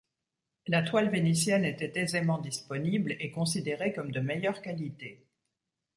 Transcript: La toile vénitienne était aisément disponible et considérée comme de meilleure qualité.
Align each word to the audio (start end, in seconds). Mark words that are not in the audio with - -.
La 0.65 0.81
toile 0.81 1.11
vénitienne 1.11 1.63
était 1.63 1.95
aisément 1.99 2.39
disponible 2.39 3.15
et 3.19 3.29
considérée 3.29 3.93
comme 3.93 4.11
de 4.11 4.19
meilleure 4.19 4.63
qualité. 4.63 5.27